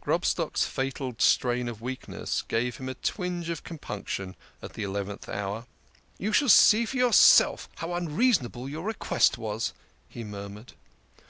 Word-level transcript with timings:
Grobstock's 0.00 0.64
fatal 0.64 1.14
strain 1.18 1.68
of 1.68 1.82
weakness 1.82 2.40
gave 2.48 2.78
him 2.78 2.88
a 2.88 2.94
twinge 2.94 3.50
of 3.50 3.62
compunction 3.64 4.34
at 4.62 4.72
the 4.72 4.82
eleventh 4.82 5.28
hour. 5.28 5.66
"You 6.16 6.32
see 6.32 6.86
for 6.86 6.96
yourself 6.96 7.68
how 7.76 7.92
unreasonable 7.92 8.66
your 8.66 8.84
request 8.84 9.36
was," 9.36 9.74
he 10.08 10.24
murmured. 10.24 10.72